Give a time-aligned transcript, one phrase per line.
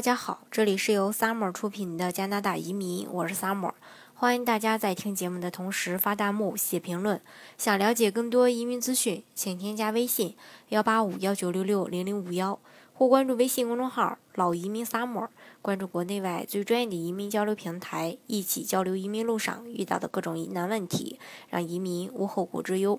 [0.00, 3.72] 大家好，这里是由 Summer 出品的加拿大移民，我是 Summer。
[4.14, 7.20] 欢迎大家在听节目的同时发弹幕、写评论。
[7.58, 10.34] 想了解更多移民资讯，请添加微信
[10.70, 12.58] 幺八五幺九六六零零五幺，
[12.94, 15.28] 或关注微信公众号“老移民 Summer”，
[15.60, 21.20] 关注国内外最专业的移民交流平台，一起交流移民路上遇到的各种疑难问题，
[21.50, 22.98] 让移民无后顾之忧。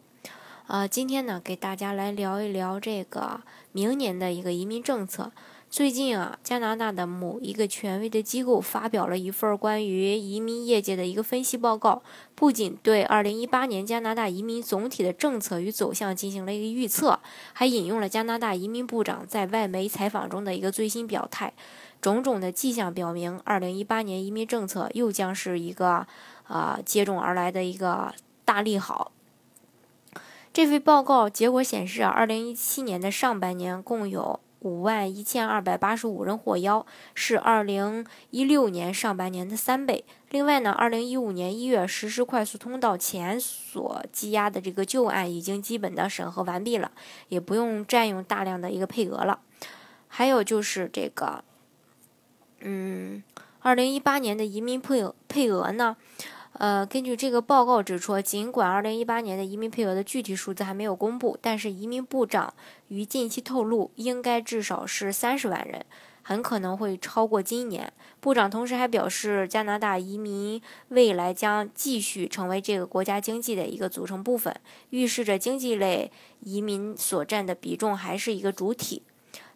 [0.67, 3.41] 呃，今天呢，给大家来聊一聊这个
[3.71, 5.31] 明年的一个移民政策。
[5.71, 12.03] 最近啊，加拿大的某一个权威的机构发表了一份关于移民业界的一个分析报告，
[12.35, 17.21] 不仅对2018年加拿大移民总体的政策与走向进行了一个预测，
[17.53, 21.53] 还引用了加拿大移民部长在外媒采访中的一个最新表态。
[22.01, 26.05] 种种的迹象表明，2018年移民政策又将是一个
[26.47, 28.13] 啊接踵而来的一个
[28.43, 29.13] 大利好。
[30.51, 34.41] 这份报告结果显示啊，2017年的上半年共有。
[34.61, 40.05] 五万一千二百八十五人获邀，是二零一六年上半年的三倍。
[40.29, 46.91] 另外呢，二零一五年一月实施快速通道前所积压的这个旧案已经基本的审核完毕了，
[47.29, 49.39] 也不用占用大量的一个配额了。
[50.07, 51.43] 还有就是这个，
[52.59, 53.23] 嗯，
[53.61, 55.97] 二零一八年的移民配额配额呢？
[56.61, 62.53] 呃，根据这个报告指出，尽管2018年的移民配额的具体数字还没有公布，但是移民部长
[62.89, 65.83] 于近期透露，应该至少是30万人，
[66.21, 67.91] 很可能会超过今年。
[68.19, 74.55] 部长同时还表示，加拿大移民未来将继续成为这个国家经济的一个组成部分，
[74.91, 79.01] 预示着经济类移民所占的比重还是一个主体。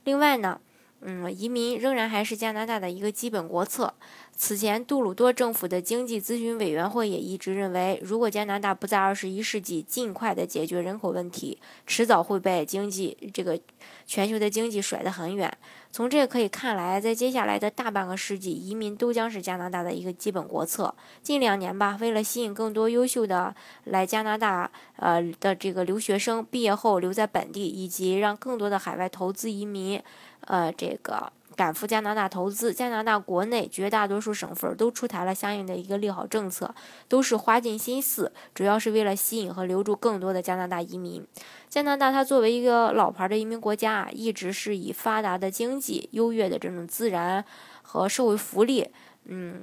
[0.06, 0.60] 另外呢，
[1.08, 3.94] 嗯，移民仍然还是加拿大的一个基本国策。
[4.38, 13.58] 此前，杜鲁多政府的经济咨询委员会也一直认为，如果加拿大不在二十一世纪尽快地解决人口问题，迟早会被经济这个
[14.06, 15.56] 全球的经济甩得很远。
[15.90, 20.94] 从这个可以看来，在接下来的大半个世纪，移民都将是加拿大的一个基本国策。
[21.22, 30.02] 近两年吧，为了吸引更多优秀的来加拿大呃的这个留学生毕业后留在本地，以及让更多的海外投资移民
[30.46, 31.32] 呃这个。
[31.56, 36.76] 赶赴加拿大投资，加拿大国内绝大多数省份都出台了相应的一个利好政策，
[37.08, 41.26] 都是花尽心思，主要是为了吸引和留住更多的加拿大移民。
[41.70, 47.46] 加拿大它作为一个老牌的移民国家啊，一直是以发达的经济、优越的这种自然
[47.82, 48.90] 和社会福利，
[49.24, 49.62] 嗯，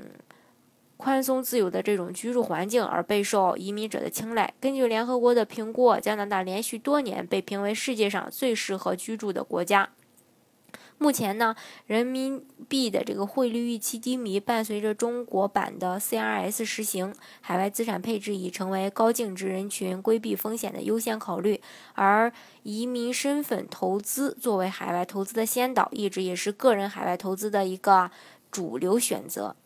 [0.96, 4.54] 宽松自由的这种居住环境而备受移民者的青睐。
[4.58, 9.90] 根据联合国的评估，加拿大连续多年被评为世界上最适合居住的国家。
[11.02, 11.56] 目前呢，
[11.88, 21.60] 人民币的这个汇率预期低迷，伴随着中国版的 CRS 实行，海外资产配置已成为高净值人群规避风险的优先考虑。
[21.94, 22.32] 而
[22.62, 28.08] 移民身份投资作为海外投资的先导，一直也是个人海外投资的一个
[28.52, 29.56] 主流选择。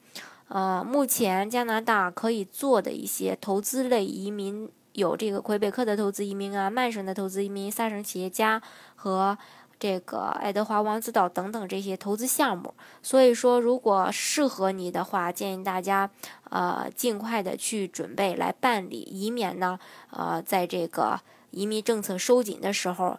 [0.48, 8.62] 呃，目前加拿大可以做的一些投资类移民有这个魁北克的投资移民啊，曼省的投资移民，萨省企业家
[8.94, 9.36] 和。
[9.78, 16.10] 这个爱德华王子岛等等这些投资项目，所以说如果适合你的话，建议大家
[16.50, 19.78] 呃尽快的去准备来办理，以免呢
[20.10, 21.20] 呃在这个
[21.50, 23.18] 移民政策收紧的时候，